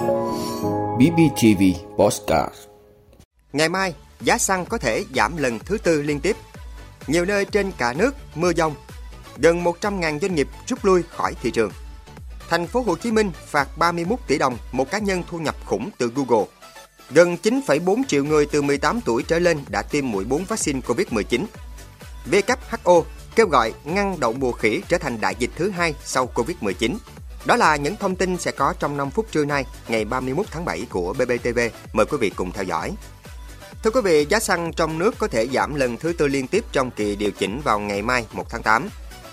[0.00, 1.62] BBTV
[1.96, 2.54] Postcard
[3.52, 6.36] Ngày mai, giá xăng có thể giảm lần thứ tư liên tiếp.
[7.06, 8.74] Nhiều nơi trên cả nước mưa dông.
[9.36, 11.70] Gần 100.000 doanh nghiệp rút lui khỏi thị trường.
[12.48, 15.90] Thành phố Hồ Chí Minh phạt 31 tỷ đồng một cá nhân thu nhập khủng
[15.98, 16.46] từ Google.
[17.10, 21.44] Gần 9,4 triệu người từ 18 tuổi trở lên đã tiêm mũi 4 vaccine COVID-19.
[22.30, 23.04] WHO
[23.36, 26.96] kêu gọi ngăn đậu mùa khỉ trở thành đại dịch thứ hai sau Covid-19.
[27.44, 30.64] Đó là những thông tin sẽ có trong 5 phút trưa nay, ngày 31 tháng
[30.64, 31.58] 7 của BBTV.
[31.92, 32.92] Mời quý vị cùng theo dõi.
[33.82, 36.64] Thưa quý vị, giá xăng trong nước có thể giảm lần thứ tư liên tiếp
[36.72, 38.88] trong kỳ điều chỉnh vào ngày mai 1 tháng 8.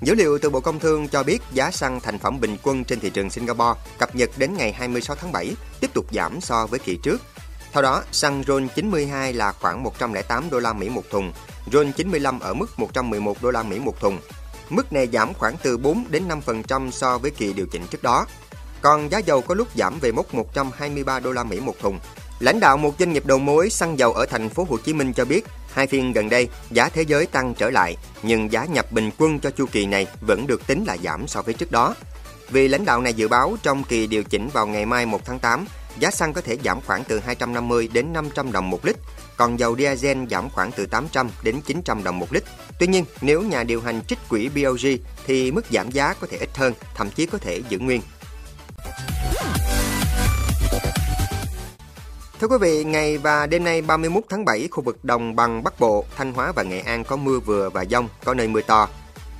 [0.00, 3.00] Dữ liệu từ Bộ Công Thương cho biết giá xăng thành phẩm bình quân trên
[3.00, 6.78] thị trường Singapore cập nhật đến ngày 26 tháng 7 tiếp tục giảm so với
[6.78, 7.20] kỳ trước.
[7.72, 11.32] Theo đó, xăng RON 92 là khoảng 108 đô la Mỹ một thùng,
[11.72, 14.18] RON 95 ở mức 111 đô la Mỹ một thùng.
[14.72, 18.26] Mức này giảm khoảng từ 4 đến 5% so với kỳ điều chỉnh trước đó.
[18.82, 21.98] Còn giá dầu có lúc giảm về mốc 123 đô la Mỹ một thùng.
[22.40, 25.12] Lãnh đạo một doanh nghiệp đầu mối xăng dầu ở thành phố Hồ Chí Minh
[25.12, 28.92] cho biết, hai phiên gần đây giá thế giới tăng trở lại, nhưng giá nhập
[28.92, 31.94] bình quân cho chu kỳ này vẫn được tính là giảm so với trước đó.
[32.50, 35.38] Vì lãnh đạo này dự báo trong kỳ điều chỉnh vào ngày mai 1 tháng
[35.38, 35.66] 8,
[35.98, 38.96] giá xăng có thể giảm khoảng từ 250 đến 500 đồng một lít,
[39.36, 42.42] còn dầu diesel giảm khoảng từ 800 đến 900 đồng một lít.
[42.78, 44.86] Tuy nhiên, nếu nhà điều hành trích quỹ BOG
[45.26, 48.00] thì mức giảm giá có thể ít hơn, thậm chí có thể giữ nguyên.
[52.40, 55.80] Thưa quý vị, ngày và đêm nay 31 tháng 7, khu vực đồng bằng Bắc
[55.80, 58.88] Bộ, Thanh Hóa và Nghệ An có mưa vừa và dông, có nơi mưa to.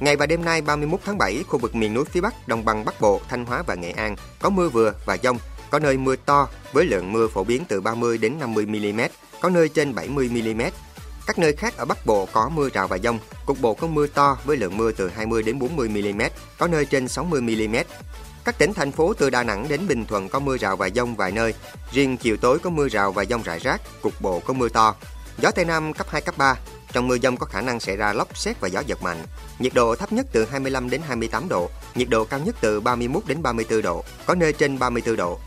[0.00, 2.84] Ngày và đêm nay 31 tháng 7, khu vực miền núi phía Bắc, đồng bằng
[2.84, 5.38] Bắc Bộ, Thanh Hóa và Nghệ An có mưa vừa và dông,
[5.70, 9.00] có nơi mưa to với lượng mưa phổ biến từ 30 đến 50 mm,
[9.40, 10.62] có nơi trên 70 mm.
[11.26, 14.06] Các nơi khác ở Bắc Bộ có mưa rào và dông, cục bộ có mưa
[14.06, 16.22] to với lượng mưa từ 20 đến 40 mm,
[16.58, 17.76] có nơi trên 60 mm.
[18.44, 21.16] Các tỉnh thành phố từ Đà Nẵng đến Bình Thuận có mưa rào và dông
[21.16, 21.54] vài nơi,
[21.92, 24.94] riêng chiều tối có mưa rào và dông rải rác, cục bộ có mưa to.
[25.38, 26.56] Gió Tây Nam cấp 2, cấp 3,
[26.92, 29.22] trong mưa dông có khả năng xảy ra lốc xét và gió giật mạnh.
[29.58, 33.22] Nhiệt độ thấp nhất từ 25 đến 28 độ, nhiệt độ cao nhất từ 31
[33.26, 35.38] đến 34 độ, có nơi trên 34 độ.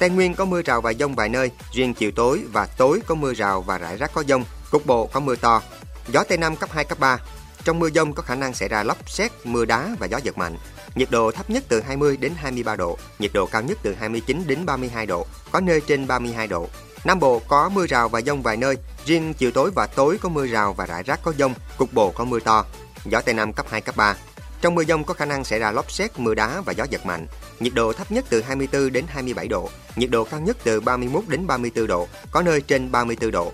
[0.00, 3.14] Tây Nguyên có mưa rào và dông vài nơi, riêng chiều tối và tối có
[3.14, 5.62] mưa rào và rải rác có dông, cục bộ có mưa to.
[6.08, 7.18] Gió Tây Nam cấp 2, cấp 3.
[7.64, 10.38] Trong mưa dông có khả năng xảy ra lốc xét, mưa đá và gió giật
[10.38, 10.56] mạnh.
[10.94, 14.42] Nhiệt độ thấp nhất từ 20 đến 23 độ, nhiệt độ cao nhất từ 29
[14.46, 16.68] đến 32 độ, có nơi trên 32 độ.
[17.04, 20.28] Nam Bộ có mưa rào và dông vài nơi, riêng chiều tối và tối có
[20.28, 22.64] mưa rào và rải rác có dông, cục bộ có mưa to.
[23.04, 24.16] Gió Tây Nam cấp 2, cấp 3.
[24.60, 27.06] Trong mưa dông có khả năng xảy ra lốc xét, mưa đá và gió giật
[27.06, 27.26] mạnh.
[27.60, 31.24] Nhiệt độ thấp nhất từ 24 đến 27 độ, nhiệt độ cao nhất từ 31
[31.28, 33.52] đến 34 độ, có nơi trên 34 độ.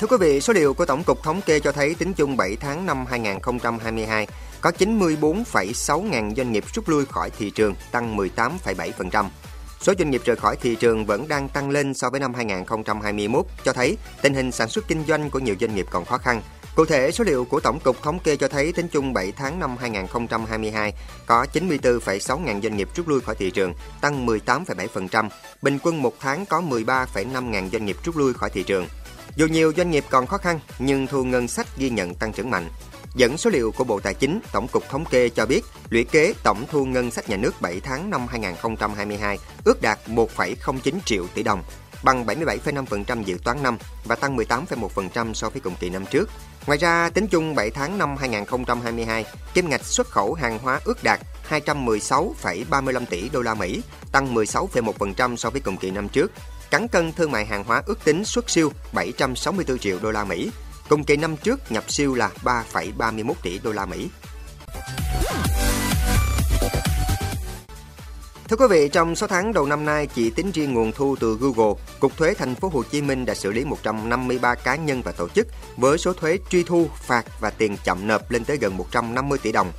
[0.00, 2.56] Thưa quý vị, số liệu của Tổng cục Thống kê cho thấy tính chung 7
[2.56, 4.26] tháng năm 2022
[4.60, 9.28] có 94,6 ngàn doanh nghiệp rút lui khỏi thị trường, tăng 18,7%.
[9.80, 13.46] Số doanh nghiệp rời khỏi thị trường vẫn đang tăng lên so với năm 2021,
[13.64, 16.42] cho thấy tình hình sản xuất kinh doanh của nhiều doanh nghiệp còn khó khăn.
[16.80, 19.58] Cụ thể, số liệu của Tổng cục Thống kê cho thấy tính chung 7 tháng
[19.58, 20.94] năm 2022
[21.26, 25.28] có 94,6 ngàn doanh nghiệp rút lui khỏi thị trường, tăng 18,7%.
[25.62, 28.86] Bình quân một tháng có 13,5 ngàn doanh nghiệp rút lui khỏi thị trường.
[29.36, 32.50] Dù nhiều doanh nghiệp còn khó khăn, nhưng thu ngân sách ghi nhận tăng trưởng
[32.50, 32.68] mạnh.
[33.14, 36.34] Dẫn số liệu của Bộ Tài chính, Tổng cục Thống kê cho biết, lũy kế
[36.42, 41.42] tổng thu ngân sách nhà nước 7 tháng năm 2022 ước đạt 1,09 triệu tỷ
[41.42, 41.62] đồng,
[42.02, 46.30] bằng 77,5% dự toán năm và tăng 18,1% so với cùng kỳ năm trước.
[46.66, 49.24] Ngoài ra, tính chung 7 tháng năm 2022,
[49.54, 55.36] kim ngạch xuất khẩu hàng hóa ước đạt 216,35 tỷ đô la Mỹ, tăng 16,1%
[55.36, 56.32] so với cùng kỳ năm trước.
[56.70, 60.50] Cán cân thương mại hàng hóa ước tính xuất siêu 764 triệu đô la Mỹ,
[60.88, 64.08] cùng kỳ năm trước nhập siêu là 3,31 tỷ đô la Mỹ.
[68.50, 71.38] Thưa quý vị, trong 6 tháng đầu năm nay, chỉ tính riêng nguồn thu từ
[71.40, 75.12] Google, Cục Thuế Thành phố Hồ Chí Minh đã xử lý 153 cá nhân và
[75.12, 75.46] tổ chức
[75.76, 79.52] với số thuế truy thu, phạt và tiền chậm nộp lên tới gần 150 tỷ
[79.52, 79.72] đồng.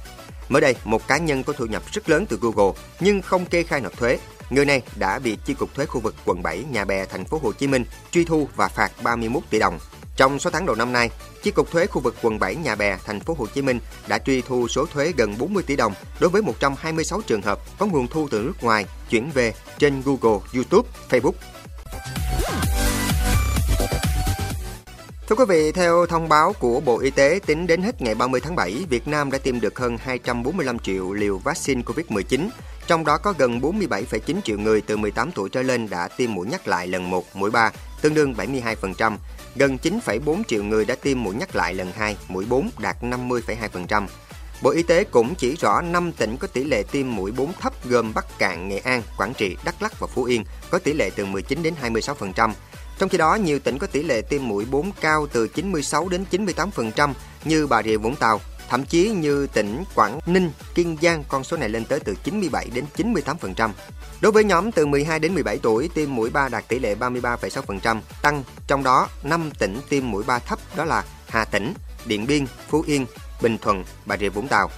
[0.50, 3.64] Mới đây, một cá nhân có thu nhập rất lớn từ Google nhưng không kê
[3.64, 4.20] khai nộp thuế.
[4.50, 7.40] Người này đã bị chi cục thuế khu vực quận 7 Nhà Bè thành phố
[7.44, 9.79] Hồ Chí Minh truy thu và phạt 31 tỷ đồng.
[10.16, 11.09] Trong 6 tháng đầu năm nay,
[11.43, 14.17] Chi cục thuế khu vực quận 7 Nhà Bè, thành phố Hồ Chí Minh đã
[14.17, 18.08] truy thu số thuế gần 40 tỷ đồng đối với 126 trường hợp có nguồn
[18.08, 21.31] thu từ nước ngoài chuyển về trên Google, YouTube, Facebook.
[25.31, 28.41] Thưa quý vị, theo thông báo của Bộ Y tế, tính đến hết ngày 30
[28.41, 32.49] tháng 7, Việt Nam đã tiêm được hơn 245 triệu liều vaccine COVID-19,
[32.87, 36.47] trong đó có gần 47,9 triệu người từ 18 tuổi trở lên đã tiêm mũi
[36.47, 39.17] nhắc lại lần 1, mũi 3, tương đương 72%.
[39.55, 44.07] Gần 9,4 triệu người đã tiêm mũi nhắc lại lần 2, mũi 4 đạt 50,2%.
[44.61, 47.73] Bộ Y tế cũng chỉ rõ 5 tỉnh có tỷ lệ tiêm mũi 4 thấp
[47.85, 51.09] gồm Bắc Cạn, Nghệ An, Quảng Trị, Đắk Lắk và Phú Yên có tỷ lệ
[51.16, 52.51] từ 19 đến 26%.
[53.02, 56.26] Trong khi đó, nhiều tỉnh có tỷ lệ tiêm mũi 4 cao từ 96 đến
[56.32, 57.14] 98%
[57.46, 61.58] như Bà Rịa Vũng Tàu, thậm chí như tỉnh Quảng Ninh, Kiên Giang con số
[61.58, 63.70] này lên tới từ 97 đến 98%.
[64.22, 68.00] Đối với nhóm từ 12 đến 17 tuổi, tiêm mũi 3 đạt tỷ lệ 33,6%,
[68.22, 71.74] tăng trong đó 5 tỉnh tiêm mũi 3 thấp đó là Hà Tĩnh,
[72.06, 73.06] Điện Biên, Phú Yên,
[73.42, 74.70] Bình Thuận, Bà Rịa Vũng Tàu.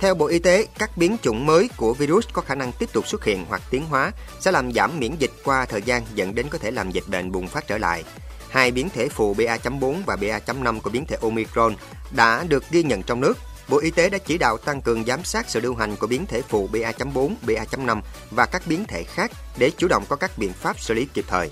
[0.00, 3.08] Theo Bộ Y tế, các biến chủng mới của virus có khả năng tiếp tục
[3.08, 6.46] xuất hiện hoặc tiến hóa sẽ làm giảm miễn dịch qua thời gian dẫn đến
[6.50, 8.04] có thể làm dịch bệnh bùng phát trở lại.
[8.50, 11.74] Hai biến thể phụ BA.4 và BA.5 của biến thể Omicron
[12.10, 13.34] đã được ghi nhận trong nước.
[13.68, 16.26] Bộ Y tế đã chỉ đạo tăng cường giám sát sự lưu hành của biến
[16.26, 18.00] thể phụ BA.4, BA.5
[18.30, 21.24] và các biến thể khác để chủ động có các biện pháp xử lý kịp
[21.28, 21.50] thời.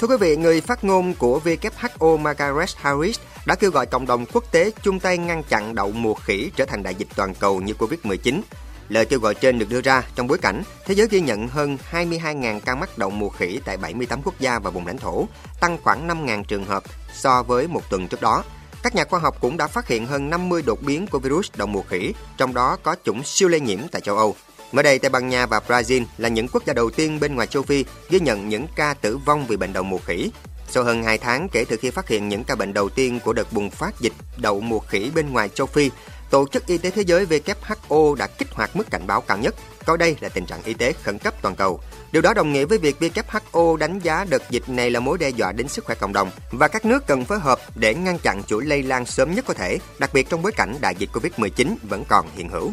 [0.00, 3.18] Thưa quý vị, người phát ngôn của WHO Margaret Harris
[3.50, 6.64] đã kêu gọi cộng đồng quốc tế chung tay ngăn chặn đậu mùa khỉ trở
[6.64, 8.40] thành đại dịch toàn cầu như Covid-19.
[8.88, 11.78] Lời kêu gọi trên được đưa ra trong bối cảnh thế giới ghi nhận hơn
[11.90, 15.28] 22.000 ca mắc đậu mùa khỉ tại 78 quốc gia và vùng lãnh thổ,
[15.60, 16.82] tăng khoảng 5.000 trường hợp
[17.12, 18.44] so với một tuần trước đó.
[18.82, 21.66] Các nhà khoa học cũng đã phát hiện hơn 50 đột biến của virus đậu
[21.66, 24.36] mùa khỉ, trong đó có chủng siêu lây nhiễm tại châu Âu.
[24.72, 27.46] Mới đây, Tây Ban Nha và Brazil là những quốc gia đầu tiên bên ngoài
[27.46, 30.30] châu Phi ghi nhận những ca tử vong vì bệnh đậu mùa khỉ.
[30.70, 33.32] Sau hơn 2 tháng kể từ khi phát hiện những ca bệnh đầu tiên của
[33.32, 35.90] đợt bùng phát dịch đậu mùa khỉ bên ngoài châu Phi,
[36.30, 39.54] Tổ chức Y tế Thế giới WHO đã kích hoạt mức cảnh báo cao nhất,
[39.84, 41.80] coi đây là tình trạng y tế khẩn cấp toàn cầu.
[42.12, 45.28] Điều đó đồng nghĩa với việc WHO đánh giá đợt dịch này là mối đe
[45.28, 48.42] dọa đến sức khỏe cộng đồng và các nước cần phối hợp để ngăn chặn
[48.46, 51.74] chuỗi lây lan sớm nhất có thể, đặc biệt trong bối cảnh đại dịch Covid-19
[51.82, 52.72] vẫn còn hiện hữu.